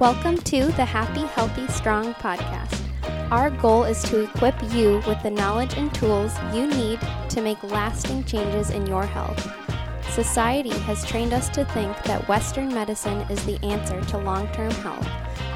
[0.00, 2.80] Welcome to the Happy, Healthy, Strong podcast.
[3.30, 6.98] Our goal is to equip you with the knowledge and tools you need
[7.28, 9.46] to make lasting changes in your health.
[10.10, 14.70] Society has trained us to think that Western medicine is the answer to long term
[14.70, 15.06] health,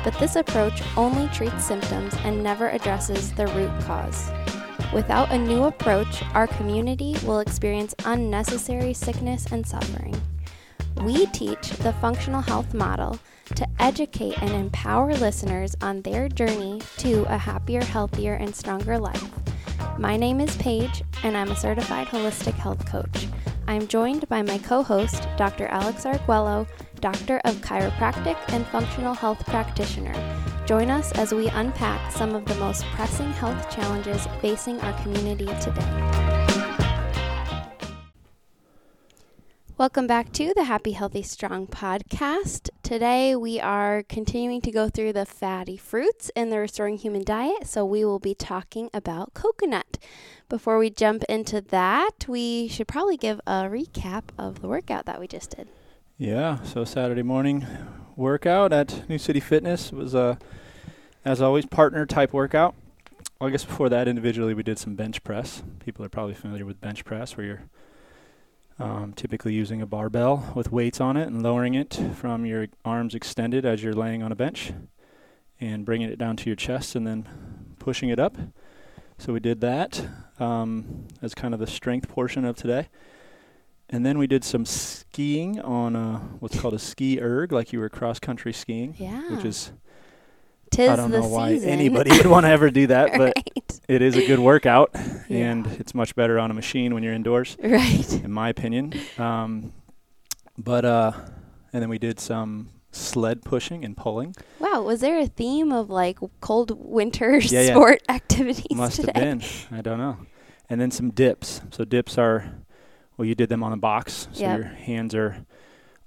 [0.05, 4.31] but this approach only treats symptoms and never addresses the root cause.
[4.93, 10.15] Without a new approach, our community will experience unnecessary sickness and suffering.
[11.03, 11.54] We teach
[11.85, 13.19] the functional health model
[13.55, 19.31] to educate and empower listeners on their journey to a happier, healthier, and stronger life.
[19.99, 23.29] My name is Paige, and I'm a certified holistic health coach.
[23.69, 25.67] I'm joined by my co host, Dr.
[25.67, 26.67] Alex Arguello,
[27.01, 30.15] Doctor of Chiropractic and Functional Health Practitioner.
[30.65, 35.49] Join us as we unpack some of the most pressing health challenges facing our community
[35.61, 36.14] today.
[39.77, 42.71] Welcome back to the Happy, Healthy, Strong podcast.
[42.85, 47.67] Today we are continuing to go through the fatty fruits in the Restoring Human Diet.
[47.67, 49.99] So we will be talking about coconut.
[50.49, 55.19] Before we jump into that, we should probably give a recap of the workout that
[55.19, 55.67] we just did.
[56.19, 57.67] Yeah, so Saturday morning
[58.15, 60.39] workout at New City Fitness was a,
[61.25, 62.77] as always, partner type workout.
[63.41, 65.65] Well, I guess before that, individually, we did some bench press.
[65.81, 67.63] People are probably familiar with bench press, where you're
[68.79, 73.15] um, typically using a barbell with weights on it and lowering it from your arms
[73.15, 74.73] extended as you're laying on a bench
[75.61, 77.29] and bringing it down to your chest and then
[77.79, 78.37] pushing it up.
[79.19, 80.05] So we did that
[80.41, 82.89] um, as kind of the strength portion of today.
[83.89, 87.79] And then we did some skiing on a, what's called a ski erg, like you
[87.79, 88.97] were cross country skiing.
[88.99, 89.37] Yeah.
[89.37, 89.73] Which is
[90.75, 91.69] Tis I don't know why season.
[91.71, 93.33] anybody would want to ever do that, but
[93.89, 94.91] it is a good workout,
[95.29, 95.51] Yeah.
[95.51, 98.13] and it's much better on a machine when you're indoors, Right.
[98.25, 98.93] in my opinion.
[99.19, 99.73] Um,
[100.59, 101.13] but uh,
[101.73, 104.35] and then we did some sled pushing and pulling.
[104.61, 107.71] Wow, was there a theme of like cold winter Yeah, yeah.
[107.71, 109.13] sport activities Must today?
[109.15, 109.43] have been.
[109.79, 110.19] I don't know.
[110.71, 111.61] And then some dips.
[111.73, 112.53] So dips are,
[113.17, 114.29] well, you did them on the box.
[114.33, 114.59] So Yep.
[114.59, 115.45] your hands are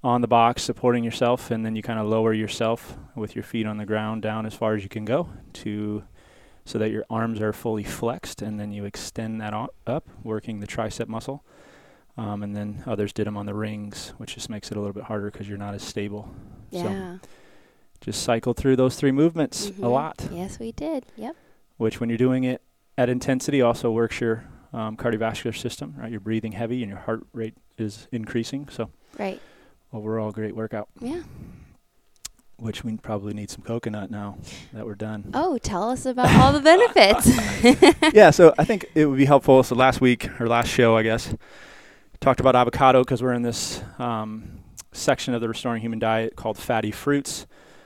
[0.03, 3.66] on the box supporting yourself, and then you kind of lower yourself with your feet
[3.66, 6.03] on the ground down as far as you can go to,
[6.66, 10.59] so that your arms are fully flexed, and then you extend that o- up, working
[10.59, 11.44] the tricep muscle.
[12.18, 14.94] Um, and then others did them on the rings, which just makes it a little
[14.94, 16.29] bit harder because you're not as stable.
[16.72, 17.18] So Yeah.
[18.02, 19.91] just cycle through those three movements a Mhm.
[19.91, 21.06] lot Yes, we did.
[21.16, 21.35] Yep.
[21.78, 22.62] which when you're doing it
[22.97, 26.12] at intensity also works your um, cardiovascular system, right?
[26.12, 28.68] You're breathing heavy and your heart rate is increasing.
[28.69, 29.40] So Right.
[29.93, 31.21] Overall, great workout, Yeah.
[32.57, 34.37] which we probably need some coconut now
[34.73, 35.29] that we're done.
[35.33, 38.13] Oh, tell us about all the benefits.
[38.13, 39.61] yeah, so I think it would be helpful.
[39.63, 41.33] So last week or last show, I guess,
[42.19, 46.57] talked about avocado because we're in this um, section of the Restoring Human Diet called
[46.57, 47.45] fatty fruits.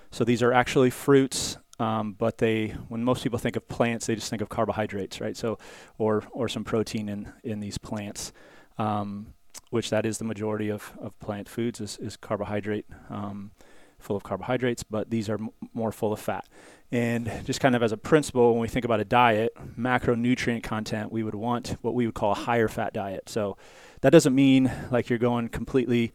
[0.09, 4.15] So these are actually fruits, um, but they, when most people think of plants, they
[4.15, 5.35] just think of carbohydrates, right?
[5.35, 5.57] So,
[5.97, 8.31] or or some protein in in these plants,
[8.77, 9.33] um,
[9.69, 13.51] which that is the majority of of plant foods is is carbohydrate, um,
[13.99, 14.83] full of carbohydrates.
[14.83, 16.45] But these are m- more full of fat.
[16.91, 21.11] And just kind of as a principle, when we think about a diet, macronutrient content,
[21.11, 23.29] we would want what we would call a higher fat diet.
[23.29, 23.57] So
[24.01, 26.11] that doesn't mean like you're going completely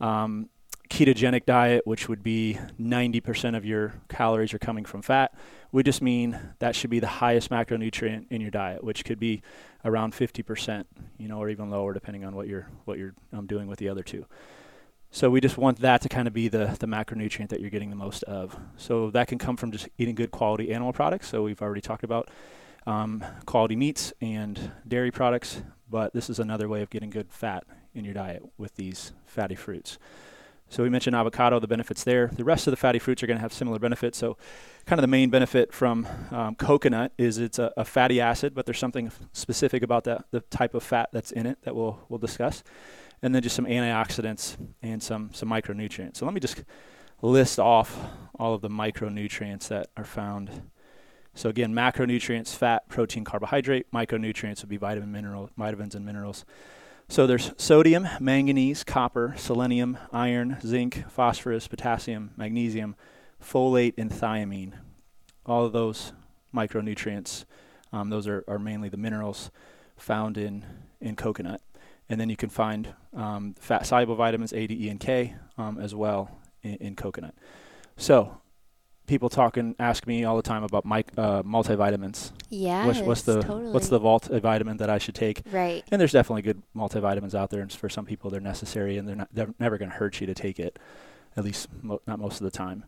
[0.00, 0.48] um,
[0.88, 5.32] ketogenic diet, which would be 90% of your calories are coming from fat.
[5.72, 9.42] We just mean that should be the highest macronutrient in your diet, which could be
[9.84, 10.84] around 50%,
[11.18, 13.88] you know, or even lower depending on what you're what you're um, doing with the
[13.88, 14.26] other two.
[15.12, 17.90] So we just want that to kind of be the the macronutrient that you're getting
[17.90, 18.56] the most of.
[18.76, 21.28] So that can come from just eating good quality animal products.
[21.28, 22.30] So we've already talked about
[22.86, 27.64] um, quality meats and dairy products, but this is another way of getting good fat
[27.94, 29.98] in your diet with these fatty fruits.
[30.70, 32.28] So we mentioned avocado, the benefits there.
[32.28, 34.16] The rest of the fatty fruits are going to have similar benefits.
[34.16, 34.36] So,
[34.86, 38.66] kind of the main benefit from um, coconut is it's a, a fatty acid, but
[38.66, 42.18] there's something specific about that the type of fat that's in it that we'll we'll
[42.18, 42.62] discuss,
[43.20, 46.18] and then just some antioxidants and some some micronutrients.
[46.18, 46.62] So let me just
[47.20, 47.98] list off
[48.38, 50.70] all of the micronutrients that are found.
[51.34, 53.90] So again, macronutrients: fat, protein, carbohydrate.
[53.90, 56.44] Micronutrients would be vitamin, mineral, vitamins, and minerals.
[57.10, 62.94] So there's sodium, manganese, copper, selenium, iron, zinc, phosphorus, potassium, magnesium,
[63.44, 64.74] folate, and thiamine.
[65.44, 66.12] All of those
[66.54, 67.46] micronutrients,
[67.92, 69.50] um, those are, are mainly the minerals
[69.96, 70.64] found in,
[71.00, 71.60] in coconut.
[72.08, 75.80] And then you can find um, fat soluble vitamins A, D, E, and K um,
[75.80, 77.34] as well in, in coconut.
[77.96, 78.40] So
[79.10, 82.30] people talk and ask me all the time about mic- uh, multivitamins.
[82.48, 82.86] yeah.
[82.86, 83.72] what's, what's the totally.
[83.72, 85.42] what's the multivitamin that I should take?
[85.50, 85.84] right?
[85.90, 89.16] And there's definitely good multivitamins out there, and for some people they're necessary, and they're
[89.16, 90.78] not they're never going to hurt you to take it,
[91.36, 92.84] at least mo- not most of the time.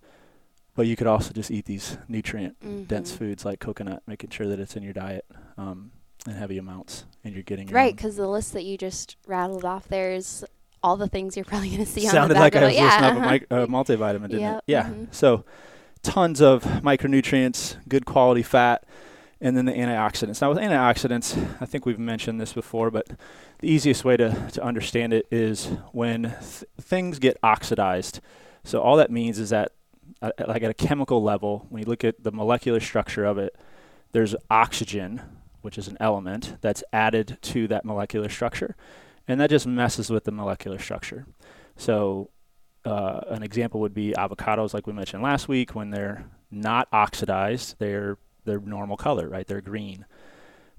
[0.75, 2.89] but you could also just eat these nutrient Mhm.
[2.89, 5.27] dense foods like coconut, making sure that it's in your diet
[5.59, 5.91] um,
[6.27, 9.65] in heavy amounts, and you're getting your Right, because the list that you just rattled
[9.67, 10.47] off there is
[10.83, 12.67] all the things you're probably going to see on sounded the back like of I
[12.67, 12.85] was yeah.
[12.85, 13.29] listening uh-huh.
[13.29, 14.65] a mic- uh, multivitamin, didn't Yep, it?
[14.67, 14.85] Yeah.
[14.85, 15.15] mhm.
[15.15, 15.45] So
[16.03, 18.85] tons of micronutrients, good quality fat,
[19.41, 20.41] and then the antioxidants.
[20.41, 23.09] Now with antioxidants, I think we've mentioned this before, but
[23.59, 28.21] the easiest way to, to understand it is when th- things get oxidized.
[28.65, 29.73] So all that means is that,
[30.21, 33.57] uh, like at a chemical level, when you look at the molecular structure of it,
[34.13, 35.23] there's oxygen,
[35.63, 38.77] which is an element that's added to that molecular structure,
[39.27, 41.27] and that just messes with the molecular structure.
[41.77, 42.31] So
[42.85, 45.75] uh, an example would be avocados, like we mentioned last week.
[45.75, 49.47] When they're not oxidized, they're they're normal color, right?
[49.47, 50.05] They're green.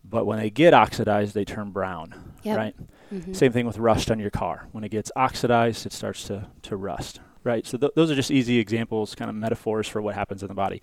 [0.03, 2.57] But when they get oxidized, they turn brown, Yep.
[2.57, 2.75] right?
[3.13, 3.33] Mhm.
[3.33, 4.67] Same thing with rust on your car.
[4.73, 7.65] When it gets oxidized, it starts to, to rust, right?
[7.65, 10.53] So th- those are just easy examples, kind of metaphors for what happens in the
[10.53, 10.81] body.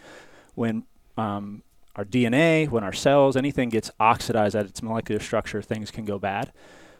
[0.54, 0.84] When
[1.18, 1.62] um,
[1.96, 6.18] our DNA, when our cells, anything gets oxidized at its molecular structure, things can go
[6.18, 6.50] bad.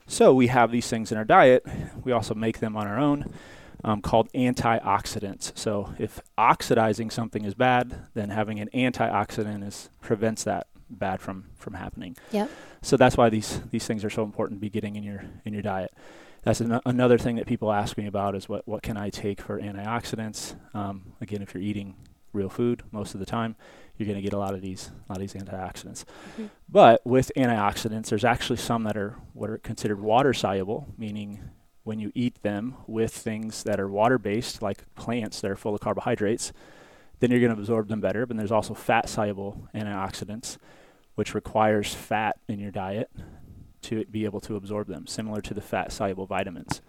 [0.06, 1.64] So we have these things in our diet.
[2.04, 3.32] We also make them on our own,
[3.84, 5.56] um, called antioxidants.
[5.56, 11.46] So if oxidizing something is bad, then having an antioxidant is prevents that bad from
[11.54, 12.16] from happening.
[12.32, 12.50] Yep.
[12.82, 15.52] So that's why these these things are so important to be getting in your in
[15.52, 15.92] your diet.
[16.42, 19.40] That's an, another thing that people ask me about is what what can I take
[19.40, 20.56] for antioxidants?
[20.74, 21.96] Um, again, if you're eating
[22.32, 23.56] real food most of the time,
[23.96, 26.04] you're going to get a lot of these a lot of these antioxidants.
[26.38, 26.50] Mhm.
[26.68, 31.40] But with antioxidants, there's actually some that are what are considered water soluble, meaning
[31.84, 35.74] when you eat them with things that are water based, like plants that are full
[35.74, 36.52] of carbohydrates,
[37.20, 38.26] then you're going to absorb them better.
[38.26, 40.56] But there's also fat soluble antioxidants,
[41.14, 43.10] which requires fat in your diet
[43.82, 46.82] to be able to absorb them, similar to the fat soluble vitamins.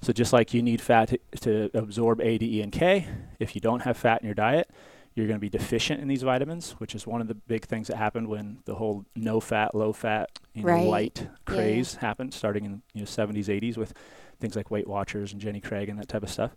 [0.00, 3.06] So just like you need fat to, to absorb A, D, E, and K,
[3.38, 4.68] if you don't have fat in your diet,
[5.14, 7.86] you're going to be deficient in these vitamins, which is one of the big things
[7.88, 10.84] that happened when the whole no fat, low fat, you know, Right.
[10.88, 11.28] light Yeah.
[11.44, 13.92] craze happened, starting in you know 70s, 80s with
[14.42, 16.54] things like Weight Watchers and Jenny Craig and that type of stuff.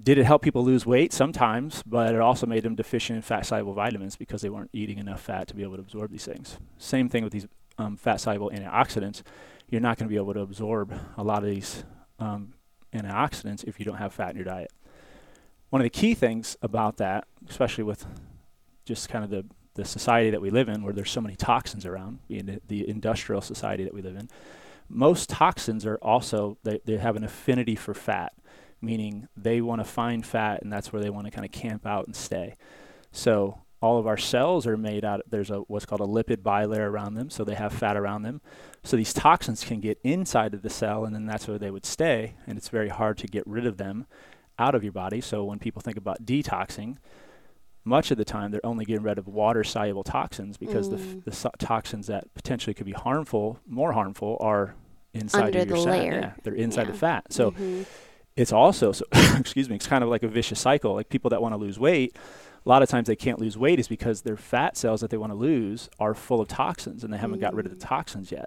[0.00, 1.12] Did it help people lose weight?
[1.12, 4.98] Sometimes, but it also made them deficient in fat soluble vitamins because they weren't eating
[4.98, 6.58] enough fat to be able to absorb these things.
[6.76, 7.46] Same thing with these
[7.78, 9.22] um, fat soluble antioxidants.
[9.68, 11.84] You're not going to be able to absorb a lot of these
[12.18, 12.54] um,
[12.92, 14.70] antioxidants if you don't have fat in your diet.
[15.70, 18.06] One of the key things about that, especially with
[18.84, 19.44] just kind of the,
[19.74, 22.88] the society that we live in, where there's so many toxins around, being the, the
[22.88, 24.28] industrial society that we live in,
[24.88, 28.32] most toxins are also, they, they have an affinity for fat,
[28.80, 31.86] meaning they want to find fat and that's where they want to kind of camp
[31.86, 32.54] out and stay.
[33.12, 36.38] So all of our cells are made out, of, there's a what's called a lipid
[36.38, 38.40] bilayer around them, so they have fat around them.
[38.82, 41.86] So these toxins can get inside of the cell and then that's where they would
[41.86, 44.06] stay, and it's very hard to get rid of them
[44.58, 45.20] out of your body.
[45.20, 46.96] So when people think about detoxing,
[47.84, 51.02] much of the time they're only getting rid of water soluble toxins because the, f-
[51.02, 51.24] Mm.
[51.24, 54.74] the so- toxins that potentially could be harmful, more harmful, are
[55.12, 55.92] inside Under of your the cell.
[55.92, 56.12] layer.
[56.20, 56.92] Yeah, they're inside Yeah.
[56.92, 57.32] the fat.
[57.32, 57.84] So Mhm.
[58.36, 59.04] it's also so
[59.38, 61.78] excuse me it's kind of like a vicious cycle like people that want to lose
[61.78, 62.16] weight
[62.66, 65.16] a lot of times they can't lose weight is because their fat cells that they
[65.16, 67.88] want to lose are full of toxins and they haven't got rid of the Mm.
[67.88, 68.46] toxins yet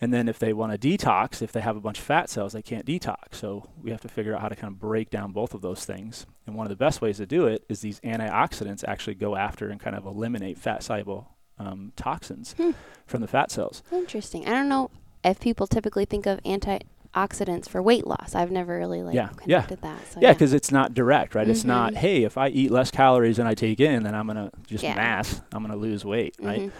[0.00, 2.52] and then if they want to detox if they have a bunch of fat cells
[2.52, 5.32] they can't detox so we have to figure out how to kind of break down
[5.32, 8.00] both of those things and one of the best ways to do it is these
[8.00, 12.72] antioxidants actually go after and kind of eliminate fat soluble um, toxins Hmm.
[13.06, 14.46] from the fat cells Interesting.
[14.46, 14.90] I don't know
[15.24, 18.34] if people typically think of antioxidants for weight loss.
[18.34, 19.62] I've never really like Yeah, yeah.
[19.62, 20.06] connected that.
[20.12, 21.48] So Yeah, because it's not direct, right?
[21.48, 21.96] It's not, Mhm.
[21.96, 24.94] hey, if I eat less calories than I take in, then I'm gonna just Yeah.
[24.94, 25.40] mass.
[25.52, 26.70] I'm gonna lose weight, right?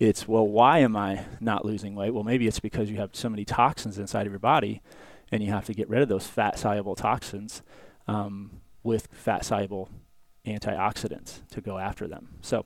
[0.00, 2.14] It's well, why am I not losing weight?
[2.14, 4.80] Well, maybe it's because you have so many toxins inside of your body,
[5.30, 7.62] and you have to get rid of those fat soluble toxins
[8.08, 9.90] um, with fat soluble
[10.46, 12.30] antioxidants to go after them.
[12.40, 12.64] So,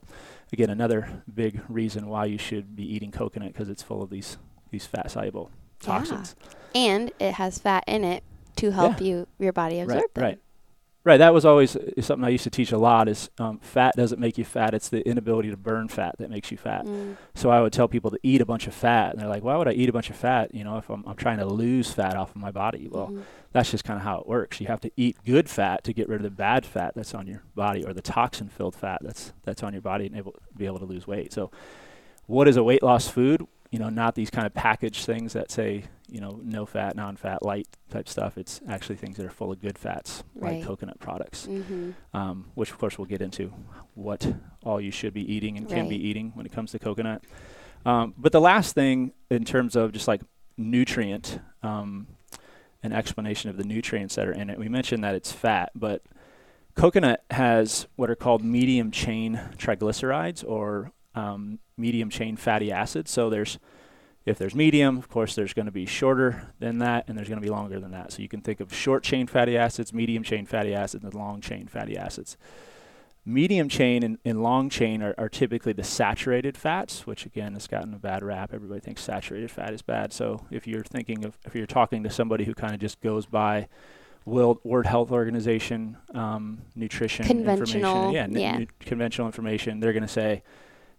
[0.53, 4.37] again, another big reason why you should be eating coconut because it's full of these
[4.71, 5.51] these fat soluble
[5.81, 6.37] toxins.
[6.73, 6.81] Yeah.
[6.81, 8.23] And it has fat in it
[8.55, 10.23] to help you your body absorb right, them.
[10.23, 10.39] Right.
[11.05, 11.17] Right.
[11.17, 13.07] That was always uh, something I used to teach a lot.
[13.07, 14.73] Is um, fat doesn't make you fat.
[14.73, 16.83] It's the inability to burn fat that makes you fat.
[16.85, 17.15] Mm.
[17.35, 19.55] So I would tell people to eat a bunch of fat, and they're like, "Why
[19.55, 20.53] would I eat a bunch of fat?
[20.55, 23.21] You know, if I'm, I'm trying to lose fat off of my body." Well, Mhm.
[23.51, 24.59] that's just kind of how it works.
[24.59, 27.27] You have to eat good fat to get rid of the bad fat that's on
[27.27, 30.79] your body, or the toxin-filled fat that's that's on your body, and able be able
[30.79, 31.31] to lose weight.
[31.31, 31.51] So,
[32.25, 33.45] what is a weight loss food?
[33.69, 37.43] You know, not these kind of packaged things that say, you know, no fat, non-fat,
[37.43, 38.37] light type stuff.
[38.37, 40.57] It's actually things that are full of good fats, Right.
[40.59, 41.93] like coconut products Mhm.
[42.13, 43.51] um, which of course we'll get into
[43.95, 47.23] what all you should be eating and can be eating when it comes to coconut.
[47.85, 50.21] Um, but the last thing in terms of just like
[50.57, 52.07] nutrient, um,
[52.83, 56.03] an explanation of the nutrients that are in it, we mentioned that it's fat, but
[56.75, 63.09] coconut has what are called medium chain triglycerides or um, medium chain fatty acids.
[63.11, 63.57] So there's
[64.25, 67.39] if there's medium, of course, there's going to be shorter than that, and there's going
[67.39, 68.11] to be longer than that.
[68.11, 71.41] So you can think of short chain fatty acids, medium chain fatty acids, and long
[71.41, 72.35] chain fatty acids.
[73.27, 77.65] Medium chain and, and long chain are, are, typically the saturated fats, which again has
[77.65, 78.51] gotten a bad rap.
[78.53, 80.13] Everybody thinks saturated fat is bad.
[80.13, 83.25] So if you're thinking of, if you're talking to somebody who kind of just goes
[83.25, 83.67] by
[84.25, 88.65] World, World Health Organization um, nutrition conventional, information, yeah, yeah.
[88.79, 90.43] conventional information, they're going to say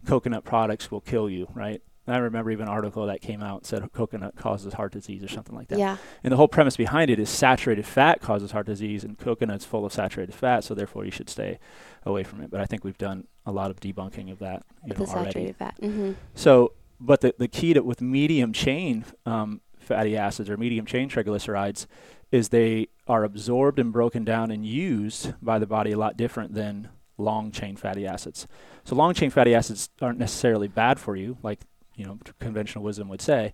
[0.04, 1.80] coconut products will kill you, right?
[2.14, 5.54] I remember even an article that came out said coconut causes heart disease or something
[5.54, 5.78] like that.
[5.78, 5.96] Yeah.
[6.22, 9.84] And the whole premise behind it is saturated fat causes heart disease, and coconut's full
[9.84, 11.58] of saturated fat, so therefore you should stay
[12.04, 12.50] away from it.
[12.50, 15.30] But I think we've done a lot of debunking of that you the know, already.
[15.30, 15.75] saturated fat.
[15.82, 16.12] Mm-hmm.
[16.34, 21.08] So, but the the key to with medium chain um, fatty acids or medium chain
[21.08, 21.86] triglycerides
[22.32, 26.54] is they are absorbed and broken down and used by the body a lot different
[26.54, 28.46] than long chain fatty acids.
[28.84, 31.60] So long chain fatty acids aren't necessarily bad for you, like
[31.96, 33.52] you know conventional wisdom would say,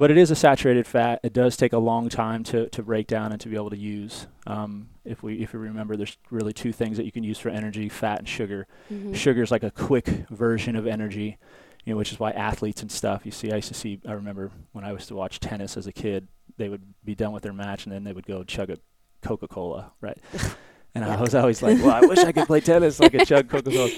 [0.00, 1.20] but it is a saturated fat.
[1.22, 3.76] It does take a long time to, to break down and to be able to
[3.76, 4.26] use.
[4.46, 7.50] Um, if we if you remember, there's really two things that you can use for
[7.50, 8.66] energy: fat and sugar.
[8.90, 9.12] Mm-hmm.
[9.12, 11.36] Sugar is like a quick version of energy,
[11.84, 13.26] you know, which is why athletes and stuff.
[13.26, 14.00] You see, I used to see.
[14.06, 16.28] I remember when I used to watch tennis as a kid.
[16.56, 18.78] They would be done with their match and then they would go chug a
[19.22, 20.18] Coca-Cola, right?
[20.94, 23.48] And I was always like, well, I wish I could play tennis like a chug
[23.48, 23.90] Coca-Cola.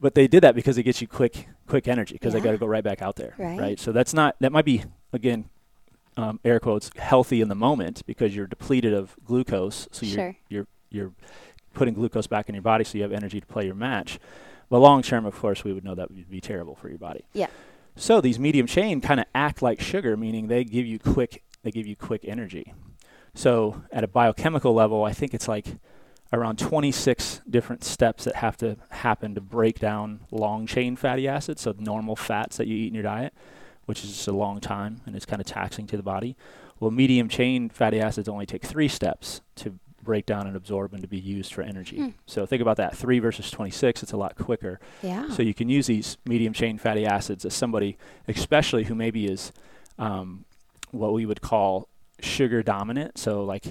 [0.00, 2.40] But they did that because it gets you quick, quick energy because Yeah.
[2.40, 3.78] they got to go right back out there, Right.
[3.80, 5.48] So that's not that might be again,
[6.18, 10.36] um, air quotes, healthy in the moment because you're depleted of glucose, so you're Sure.
[10.48, 11.12] you're you're
[11.74, 14.18] putting glucose back in your body, so you have energy to play your match.
[14.68, 17.24] But long term, of course, we would know that would be terrible for your body.
[17.32, 17.48] Yeah.
[17.96, 21.70] So these medium chain kind of act like sugar, meaning they give you quick they
[21.70, 22.72] give you quick energy.
[23.34, 25.66] So at a biochemical level, I think it's like
[26.32, 31.62] around 26 different steps that have to happen to break down long chain fatty acids,
[31.62, 33.32] so normal fats that you eat in your diet,
[33.84, 36.36] which is just a long time and it's kind of taxing to the body.
[36.80, 41.02] Well, medium chain fatty acids only take three steps to break down and absorb and
[41.02, 41.96] to be used for energy.
[41.96, 42.08] Hmm.
[42.26, 44.78] So think about that 3 versus 26, it's a lot quicker.
[45.02, 45.28] Yeah.
[45.30, 49.52] So you can use these medium chain fatty acids as somebody, especially who maybe is
[49.98, 50.44] um,
[50.92, 51.88] what we would call
[52.20, 53.18] sugar dominant.
[53.18, 53.64] So like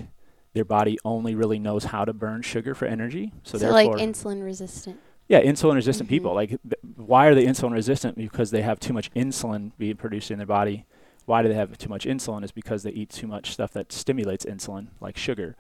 [0.55, 3.31] their body only really knows how to burn sugar for energy.
[3.43, 4.97] So, so like insulin resistant.
[5.27, 6.09] yeah, insulin resistant Mhm.
[6.15, 6.33] people.
[6.33, 6.61] Like, th-
[6.95, 8.17] why are they insulin resistant?
[8.17, 10.85] Because they have too much insulin being produced in their body.
[11.25, 12.43] Why do they have too much insulin?
[12.43, 15.55] Is because they eat too much stuff that stimulates insulin, like sugar.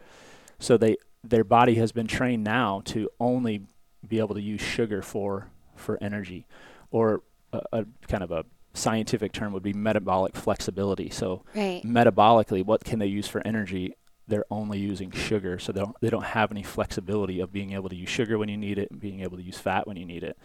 [0.59, 3.65] So they their body has been trained now to only
[4.07, 6.45] be able to use sugar for for energy,
[6.91, 7.21] or
[7.51, 11.09] a, a kind of a scientific term would be metabolic flexibility.
[11.09, 11.81] So Right.
[11.83, 13.93] metabolically, what can they use for energy?
[14.27, 17.89] They're only using sugar, so they don't, they don't have any flexibility of being able
[17.89, 20.05] to use sugar when you need it and being able to use fat when you
[20.05, 20.37] need it.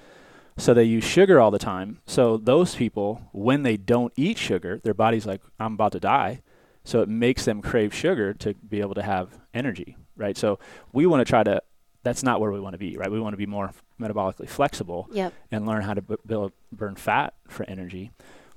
[0.58, 2.00] So they use sugar all the time.
[2.06, 6.42] So those people, when they don't eat sugar, their body's like, I'm about to die.
[6.84, 10.36] So it makes them crave sugar to be able to have energy, right?
[10.36, 10.58] So
[10.92, 11.62] we want to try to,
[12.02, 13.10] that's not where we want to be, right?
[13.10, 15.32] We want to be more metabolically flexible Yep.
[15.50, 18.10] and learn how to b- build, burn fat for energy.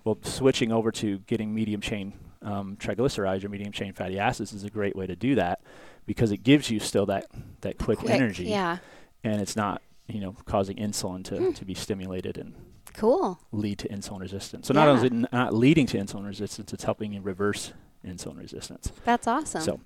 [0.04, 2.14] Well, switching over to getting medium chain
[2.44, 5.62] um, triglycerides or medium chain fatty acids is a great way to do that
[6.06, 7.26] because it gives you still that,
[7.62, 8.12] that quick, Quick.
[8.12, 8.78] energy Yeah.
[9.24, 11.52] and it's not you know causing insulin to, Hmm.
[11.54, 12.54] to be stimulated and
[12.94, 13.40] Cool.
[13.52, 14.68] lead to insulin resistance.
[14.68, 17.74] So not only is it not leading to insulin resistance, it's helping you reverse
[18.06, 18.92] insulin resistance.
[19.06, 19.62] That's awesome.
[19.62, 19.80] So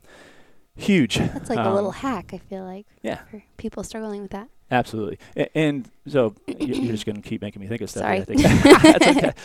[0.75, 1.17] huge.
[1.17, 2.31] That's like a little Um, hack.
[2.33, 4.49] I feel like Yeah, for people struggling with that.
[4.71, 5.19] absolutely.
[5.37, 8.01] A- and so you're just going to keep making me think of stuff.
[8.03, 8.21] Sorry.
[8.21, 9.31] I think that's okay.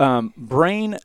[0.00, 0.96] Um, brain,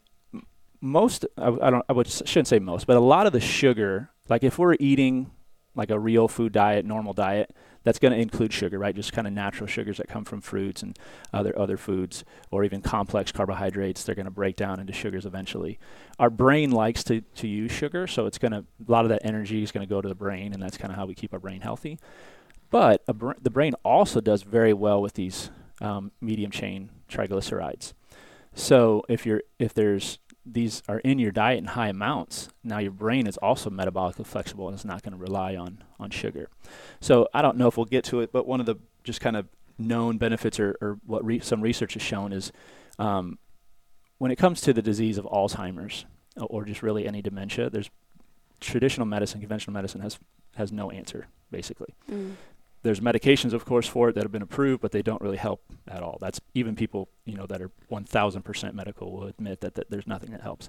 [0.86, 4.44] most I don't I would shouldn't say most, but a lot of the sugar, like
[4.44, 5.32] if we're eating
[5.76, 8.96] like a real food diet, normal diet, that's going to include sugar, right?
[8.96, 10.98] Just kind of natural sugars that come from fruits and
[11.34, 14.04] other other foods, or even complex carbohydrates.
[14.04, 15.80] They're going to break down into sugars eventually.
[16.20, 19.26] Our brain likes to to use sugar, so it's going to a lot of that
[19.26, 21.34] energy is going to go to the brain, and that's kind of how we keep
[21.34, 22.00] our brain healthy.
[22.70, 25.50] But br- the brain also does very well with these
[25.82, 27.94] um, medium chain triglycerides.
[28.56, 32.92] So if you're if there's these are in your diet in high amounts, now your
[32.92, 36.50] brain is also metabolically flexible and it's not going to rely on on sugar.
[37.00, 39.36] So I don't know if we'll get to it, but one of the just kind
[39.36, 39.48] of
[39.78, 42.52] known benefits or, or what re- some research has shown is
[43.00, 43.40] um,
[44.18, 46.06] when it comes to the disease of Alzheimer's
[46.38, 47.90] or just really any dementia, there's
[48.60, 50.20] traditional medicine, conventional medicine has
[50.56, 52.36] has no answer basically Mm.
[52.86, 55.64] There's medications, of course, for it that have been approved, but they don't really help
[55.88, 56.20] at all.
[56.22, 60.30] That's even people, you know, that are 1,000% medical will admit that, that there's nothing
[60.32, 60.68] that helps.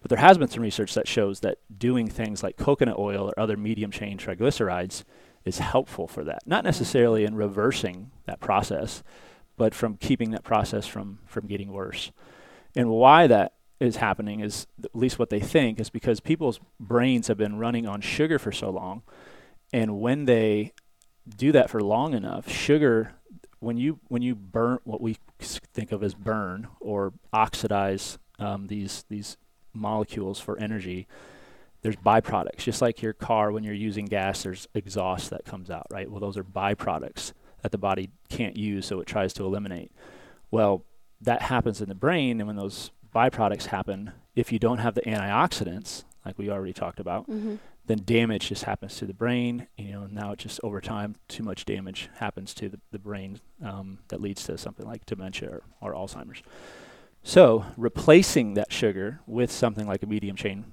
[0.00, 3.38] But there has been some research that shows that doing things like coconut oil or
[3.38, 5.04] other medium chain triglycerides
[5.44, 6.46] is helpful for that.
[6.46, 9.02] Not necessarily in reversing that process,
[9.58, 12.12] but from keeping that process from from getting worse.
[12.74, 17.28] And why that is happening is at least what they think is because people's brains
[17.28, 19.02] have been running on sugar for so long
[19.72, 20.72] and when they
[21.36, 23.12] do that for long enough sugar
[23.60, 29.04] when you when you burn what we think of as burn or oxidize um, these
[29.08, 29.36] these
[29.72, 31.06] molecules for energy
[31.80, 32.58] there's byproducts.
[32.58, 36.10] Just like your car when you're using gas there's exhaust that comes out right?
[36.10, 37.32] Well those are byproducts
[37.62, 39.92] that the body can't use so it tries to eliminate.
[40.50, 40.84] Well
[41.20, 45.00] that happens in the brain and when those byproducts happen if you don't have the
[45.02, 47.56] antioxidants, like we already talked about, mm-hmm.
[47.88, 49.66] Then damage just happens to the brain.
[49.76, 53.40] You know, now it just over time, too much damage happens to the, the brain
[53.64, 56.42] um, that leads to something like dementia or, or Alzheimer's.
[57.22, 60.64] So replacing that sugar with something like a medium chain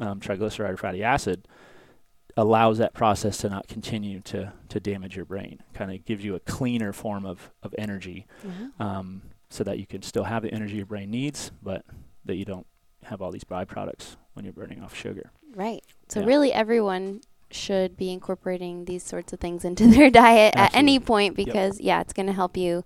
[0.00, 1.46] um, triglyceride or fatty acid
[2.36, 5.62] allows that process to not continue to to damage your brain.
[5.72, 8.26] Kind of gives you a cleaner form of of energy.
[8.44, 8.82] Mm-hmm.
[8.82, 11.84] Um, so that you can still have the energy your brain needs, but
[12.24, 12.66] that you don't
[13.04, 15.30] have all these byproducts when you're burning off sugar.
[15.54, 15.82] Right.
[16.08, 16.26] So yeah.
[16.26, 17.20] really everyone
[17.50, 20.76] should be incorporating these sorts of things into their diet Absolutely.
[20.76, 21.86] at any point because yep.
[21.86, 22.84] yeah, it's going to help you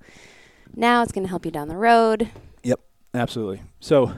[0.75, 2.31] now, it's going to help you down the road.
[2.63, 2.81] Yep.
[3.15, 3.63] Absolutely.
[3.81, 4.13] So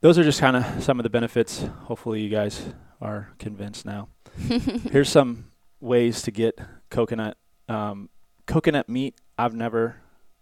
[0.00, 1.64] those are just kind of some of the benefits.
[1.84, 2.66] Hopefully you guys
[3.00, 4.08] are convinced now.
[4.36, 5.50] Here's some
[5.80, 6.58] ways to get
[6.90, 7.38] coconut
[7.68, 8.10] um,
[8.46, 9.14] coconut meat.
[9.36, 9.96] I've never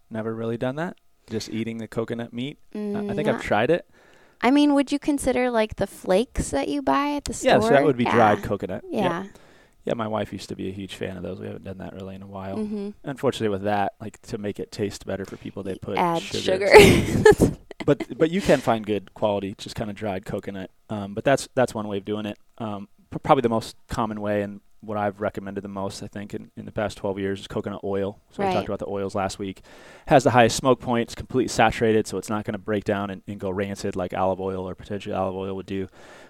[0.09, 0.97] Never really done that.
[1.29, 2.57] Just eating the coconut meat.
[2.73, 3.85] Mm, I think I've tried it.
[4.41, 7.51] I mean, would you consider like the flakes that you buy at the store?
[7.51, 8.15] Yeah, so that would be yeah.
[8.15, 8.83] dried coconut.
[8.89, 9.23] Yeah.
[9.23, 9.31] Yep.
[9.85, 11.39] Yeah, my wife used to be a huge fan of those.
[11.39, 12.57] We haven't done that really in a while.
[12.57, 12.89] Mm-hmm.
[13.05, 16.67] Unfortunately, with that, like to make it taste better for people, they put add sugar.
[16.67, 17.57] sugar.
[17.85, 20.71] but but you can find good quality, just kind of dried coconut.
[20.89, 22.37] Um, but that's that's one way of doing it.
[22.57, 22.89] Um,
[23.23, 26.65] probably the most common way, and what I've recommended the most, I think, in, in
[26.65, 28.19] the past 12 years is coconut oil.
[28.31, 28.49] So right.
[28.49, 29.61] we talked about the oils last week.
[30.07, 31.03] Has the highest smoke point.
[31.03, 34.13] It's completely saturated, so it's not going to break down and, and, go rancid like
[34.13, 35.87] olive oil or potentially olive oil would do.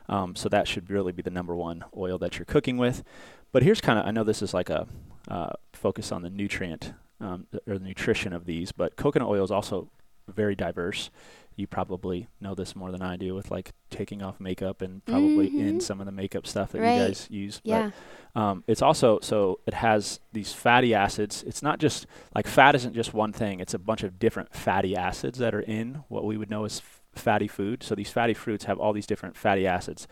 [0.09, 3.03] Um, so that should really be the number one oil that you're cooking with.
[3.51, 4.87] But here's kind of, I know this is like a
[5.27, 9.51] uh, focus on the nutrient um, or the nutrition of these, but coconut oil is
[9.51, 9.89] also
[10.27, 11.09] very diverse
[11.57, 15.49] you probably know this more than I do with like taking off makeup and probably
[15.49, 15.67] mm-hmm.
[15.67, 16.93] in some of the makeup stuff that right.
[16.93, 17.61] you guys use.
[17.63, 17.91] Yeah.
[18.33, 21.43] But, um, it's also so it has these fatty acids.
[21.47, 23.59] It's not just like fat isn't just one thing.
[23.59, 26.79] It's a bunch of different fatty acids that are in what we would know as
[26.79, 27.81] f- fatty food.
[27.81, 30.07] So these fatty fruits have all these different fatty acids.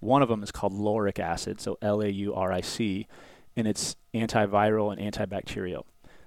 [0.00, 3.06] One of them is called lauric acid, so L A U R I C,
[3.56, 5.84] and it's antiviral and antibacterial.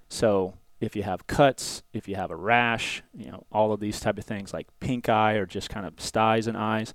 [0.08, 4.00] So if you have cuts, if you have a rash, you know, all of these
[4.00, 6.94] type of things like pink eye or just kind of styes in eyes,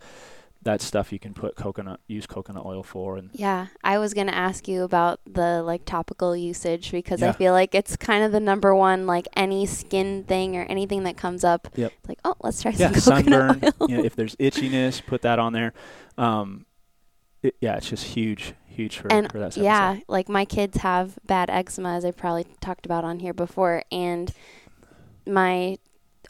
[0.62, 4.26] that stuff you can put coconut use coconut oil for and yeah i was going
[4.26, 7.28] to ask you about the like topical usage because yeah.
[7.28, 11.04] i feel like it's kind of the number one like any skin thing or anything
[11.04, 11.92] that comes up yep.
[12.08, 14.04] like oh let's try yeah, some coconut sunburn oil.
[14.04, 15.72] if there's itchiness put that on there
[16.16, 16.66] um,
[17.42, 21.18] it, yeah it's just huge huge for, and for that yeah like my kids have
[21.26, 24.32] bad eczema as i probably talked about on here before and
[25.26, 25.76] my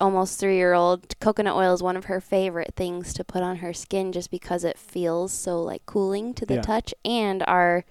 [0.01, 3.57] almost three year old coconut oil is one of her favorite things to put on
[3.57, 6.63] her skin just because it feels so like cooling to the yeah.
[6.63, 7.85] touch and our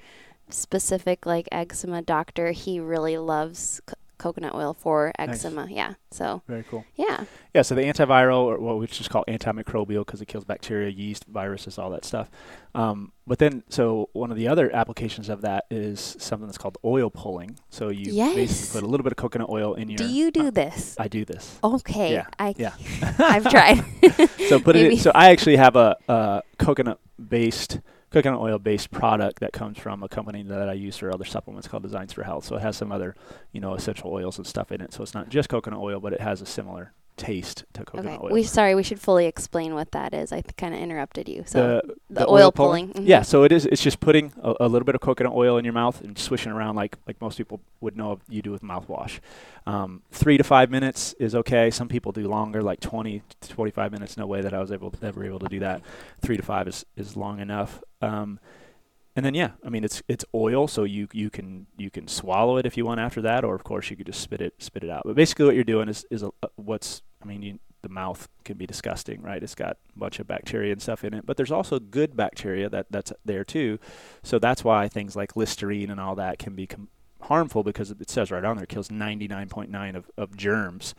[0.49, 3.79] specific like eczema doctor he really loves
[4.17, 5.65] coconut oil for eczema.
[5.65, 5.73] Nice.
[5.73, 5.93] Yeah.
[6.11, 6.85] So very cool.
[6.95, 7.25] Yeah.
[7.53, 7.61] Yeah.
[7.61, 11.77] So the antiviral, or what we just call antimicrobial, because it kills bacteria, yeast, viruses,
[11.77, 12.29] all that stuff.
[12.75, 16.77] Um, but then, so one of the other applications of that is something that's called
[16.85, 17.59] oil pulling.
[17.69, 18.35] So you yes.
[18.35, 19.97] basically put a little bit of coconut oil in your.
[19.97, 20.95] Do you do uh, this?
[20.99, 21.59] I do this.
[21.63, 22.13] Okay.
[22.13, 22.27] Yeah.
[22.39, 22.73] I yeah.
[23.19, 23.83] I've tried.
[24.49, 24.93] so put it.
[24.93, 27.79] In, so I actually have a, a coconut based
[28.11, 31.67] coconut oil based product that comes from a company that I use for other supplements
[31.67, 32.45] called Designs for Health.
[32.45, 33.15] So it has some other,
[33.51, 34.93] you know, essential oils and stuff in it.
[34.93, 38.25] So it's not just coconut oil, but it has a similar taste to coconut okay.
[38.25, 38.31] oil.
[38.31, 40.31] We sorry, we should fully explain what that is.
[40.31, 41.43] I kind of interrupted you.
[41.45, 42.89] So the, the, the oil, oil, pulling.
[42.89, 43.05] Mm-hmm.
[43.05, 43.65] Yeah, so it is.
[43.65, 46.51] It's just putting a, a, little bit of coconut oil in your mouth and swishing
[46.51, 49.19] around like like most people would know you do with mouthwash.
[49.65, 51.69] Um, three to five minutes is okay.
[51.71, 54.15] Some people do longer, like 20 to 25 minutes.
[54.15, 55.81] No way that I was able ever able to do that.
[56.21, 57.81] Three to five is is long enough.
[58.01, 58.39] Um,
[59.17, 62.57] and then yeah, I mean it's it's oil, so you you can you can swallow
[62.57, 64.83] it if you want after that, or of course you could just spit it spit
[64.83, 65.01] it out.
[65.05, 68.29] But basically, what you're doing is is a, a, what's I mean you, the mouth
[68.45, 69.41] can be disgusting, right?
[69.41, 72.69] It's got a bunch of bacteria and stuff in it, but there's also good bacteria
[72.69, 73.79] that that's there too.
[74.21, 76.89] So that's why things like Listerine and all that can be com-
[77.21, 80.93] harmful because it says right on there it kills 99.9 of, of germs.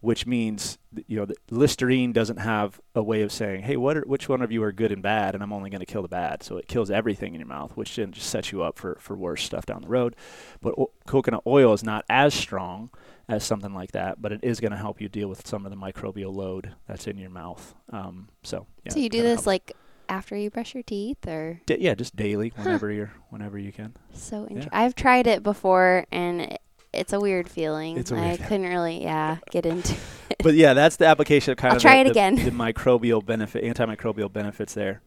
[0.00, 4.02] Which means you know the Listerine doesn't have a way of saying, hey, what are,
[4.02, 6.08] which one of you are good and bad, and I'm only going to kill the
[6.08, 6.42] bad.
[6.42, 9.16] So it kills everything in your mouth, which then just sets you up for for
[9.16, 10.14] worse stuff down the road.
[10.60, 12.90] But o- coconut oil is not as strong
[13.28, 15.70] as something like that, but it is going to help you deal with some of
[15.70, 17.74] the microbial load that's in your mouth.
[17.90, 19.46] Um, so yeah, so you do this helps.
[19.48, 19.72] like
[20.08, 22.62] after you brush your teeth, or Da- yeah, just daily, Huh.
[22.62, 23.94] whenever you're whenever you can.
[24.12, 24.48] so Yeah.
[24.50, 24.72] interesting.
[24.72, 26.60] I've tried it before, and it,
[26.92, 27.96] it's a weird feeling.
[27.98, 28.48] It's a I weird feeling.
[28.48, 29.94] couldn't really, yeah, get into.
[30.30, 30.36] it.
[30.42, 32.34] but yeah, that's the application of kind I'll of try the, it again.
[32.36, 35.02] The, microbial benefit, antimicrobial benefits there.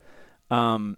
[0.52, 0.98] Um,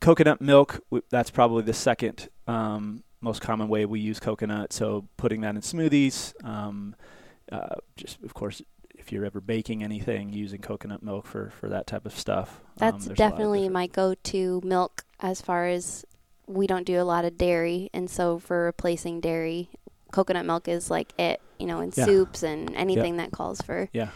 [0.00, 4.72] coconut milk, w- that's probably the second um, most common way we use coconut.
[4.72, 6.94] So putting that in smoothies, um,
[7.50, 8.62] uh, just of course,
[8.94, 12.60] if you're ever baking anything, using coconut milk for for that type of stuff.
[12.80, 16.04] Um, That's there's a lot of definitely my go-to milk as far as
[16.46, 19.70] we don't do a lot of dairy, and so for replacing dairy,
[20.12, 21.40] coconut milk is like it.
[21.58, 22.04] You know, in Yeah.
[22.06, 24.08] soups and anything that calls for Yeah.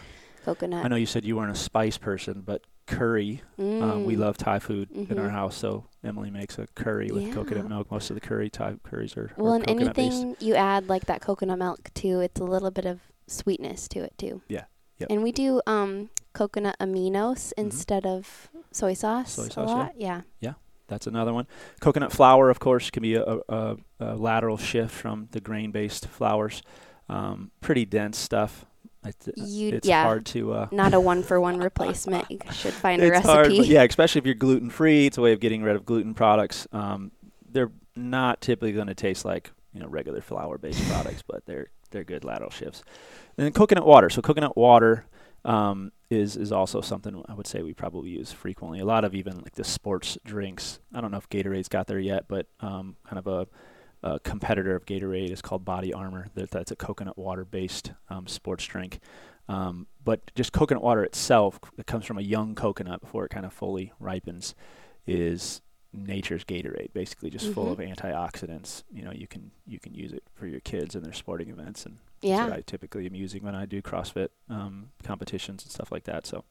[0.45, 0.83] coconut.
[0.85, 3.41] I know you said you weren't a spice person, but curry.
[3.59, 4.19] Um, we Mm.
[4.19, 5.31] love Thai food in our Mhm.
[5.31, 7.91] house, so Emily makes a curry with coconut milk.
[7.91, 10.15] Most of the curry Thai curries are, Well, and coconut based.
[10.23, 13.99] anything you add like that coconut milk to, it's a little bit of sweetness to
[13.99, 14.41] it too.
[14.47, 14.65] Yeah.
[14.99, 15.09] Yep.
[15.11, 19.41] And we do um, coconut aminos instead of soy sauce, Mm-hmm.
[19.41, 20.13] Soy a sauce, yeah.
[20.15, 20.23] lot.
[20.39, 20.53] Yeah.
[20.87, 21.47] That's another one.
[21.79, 26.61] Coconut flour, of course, can be a, a, a, lateral shift from the grain-based flours.
[27.09, 28.65] Um, pretty dense stuff.
[29.05, 30.03] It's, You it's yeah.
[30.03, 30.53] hard to.
[30.53, 32.29] Uh, Not a one for one replacement.
[32.29, 33.27] You should find a recipe.
[33.27, 35.07] hard, yeah, especially if you're gluten free.
[35.07, 36.67] It's a way of getting rid of gluten products.
[36.71, 37.11] Um,
[37.49, 41.67] they're not typically going to taste like you know regular flour based products, but they're
[41.91, 42.83] they're good lateral shifts.
[43.37, 44.09] And then coconut water.
[44.09, 45.05] So coconut water
[45.45, 48.79] um, is is also something I would say we probably use frequently.
[48.79, 50.79] A lot of even like the sports drinks.
[50.93, 53.47] I don't know if Gatorade's got there yet, but um, kind of a,
[54.07, 56.27] a competitor of Gatorade is called Body Armor.
[56.35, 58.99] That, that's a coconut water based um, sports drink.
[59.49, 63.45] Um, but just coconut water itself, that comes from a young coconut before it kind
[63.45, 64.55] of fully ripens,
[65.05, 65.61] is
[65.93, 66.93] nature's Gatorade.
[66.93, 68.83] Basically, just full of antioxidants.
[68.91, 71.85] You know, you can you can use it for your kids and their sporting events,
[71.85, 72.47] and yeah.
[72.51, 76.25] I typically am using when I do CrossFit um, competitions and stuff like that.
[76.25, 76.43] So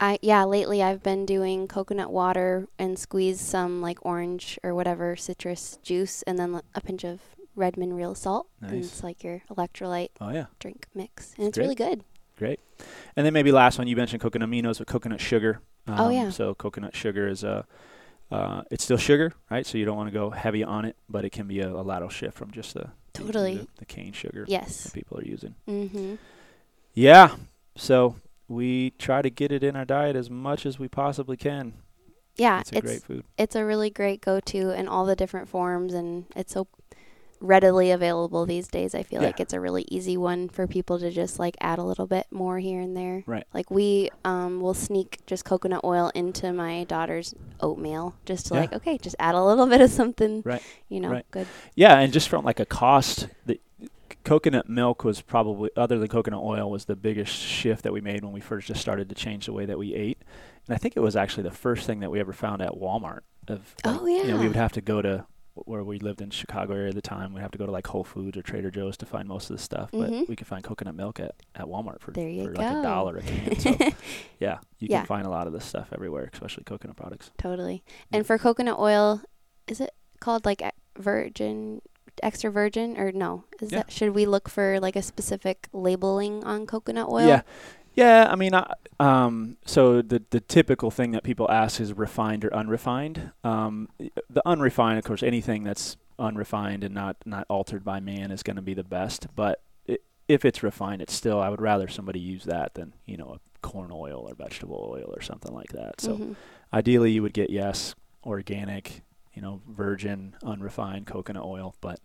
[0.00, 5.16] I yeah, lately I've been doing coconut water and squeeze some like orange or whatever
[5.16, 7.20] citrus juice and then a pinch of
[7.56, 8.46] Redmond real salt.
[8.62, 8.84] And Nice.
[8.86, 11.34] it's like your electrolyte oh yeah, drink mix.
[11.36, 11.64] And it's Great.
[11.64, 12.04] really good.
[12.38, 12.60] great.
[13.16, 15.60] And then maybe last one you mentioned coconut aminos with coconut sugar.
[15.86, 16.30] Um, Oh, yeah.
[16.30, 17.66] So coconut sugar is a
[18.30, 19.66] uh, it's still sugar, right?
[19.66, 21.82] So you don't want to go heavy on it, but it can be a, a
[21.82, 23.56] lateral shift from just the- Totally.
[23.58, 24.84] the, the cane sugar Yes.
[24.84, 25.54] that people are using.
[25.68, 26.14] Mm-hmm.
[26.94, 27.36] Yeah.
[27.76, 28.16] So
[28.48, 31.74] we try to get it in our diet as much as we possibly can.
[32.36, 33.24] Yeah, It's a it's great food.
[33.36, 36.68] it's a really great go-to in all the different forms and it's so
[37.40, 38.94] readily available these days.
[38.94, 39.28] I feel Yeah.
[39.28, 42.26] like it's a really easy one for people to just like add a little bit
[42.30, 43.22] more here and there.
[43.26, 43.44] Right.
[43.54, 48.60] Like we um will sneak just coconut oil into my daughter's oatmeal just to Yeah.
[48.60, 50.42] like okay, just add a little bit of something.
[50.44, 50.62] Right.
[50.90, 51.26] You know, Right.
[51.30, 51.46] good.
[51.74, 53.58] Yeah, and just from like a cost, the
[54.24, 58.22] coconut milk was probably other than coconut oil was the biggest shift that we made
[58.22, 60.18] when we first just started to change the way that we ate.
[60.68, 63.20] And I think it was actually the first thing that we ever found at Walmart.
[63.48, 64.22] Of like, Oh, yeah.
[64.24, 65.24] you know, we would have to go to
[65.64, 67.32] where we lived in Chicago area at the time.
[67.32, 69.56] We'd have to go to like Whole Foods or Trader Joe's to find most of
[69.56, 70.24] the stuff, but mm-hmm.
[70.28, 73.58] we could find coconut milk at, at Walmart for, for like a dollar a can.
[73.58, 73.70] So
[74.40, 75.00] yeah, you Yeah.
[75.00, 77.30] can find a lot of this stuff everywhere, especially coconut products.
[77.38, 77.82] Totally.
[78.10, 78.18] Yeah.
[78.18, 79.22] And for coconut oil,
[79.66, 80.62] is it called like
[80.98, 81.82] virgin
[82.22, 83.44] extra virgin or no?
[83.60, 83.78] Is Yeah.
[83.78, 87.26] that should we look for like a specific labeling on coconut oil?
[87.26, 87.42] Yeah,
[87.94, 88.28] yeah.
[88.30, 92.54] I mean, I, um, so the the typical thing that people ask is refined or
[92.54, 93.32] unrefined.
[93.44, 98.42] Um, the unrefined, of course, anything that's unrefined and not not altered by man is
[98.42, 99.26] going to be the best.
[99.34, 99.98] But i
[100.28, 103.66] if it's refined, it's still I would rather somebody use that than you know a
[103.66, 106.00] corn oil or vegetable oil or something like that.
[106.00, 106.36] So Mhm.
[106.72, 109.02] ideally, you would get yes, organic,
[109.34, 112.00] you know, virgin, unrefined coconut oil, but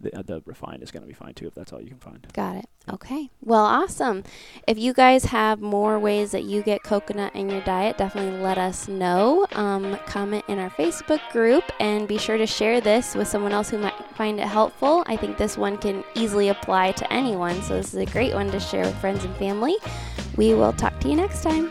[0.00, 1.98] the, uh, the refined is going to be fine too if that's all you can
[1.98, 2.26] find.
[2.32, 2.66] Got it.
[2.88, 3.30] Okay.
[3.42, 4.24] Well, awesome.
[4.66, 8.58] If you guys have more ways that you get coconut in your diet, definitely let
[8.58, 9.46] us know.
[9.52, 13.70] Um, comment in our Facebook group and be sure to share this with someone else
[13.70, 15.04] who might find it helpful.
[15.06, 18.50] I think this one can easily apply to anyone, so this is a great one
[18.50, 19.76] to share with friends and family.
[20.36, 21.70] We will talk to you next time.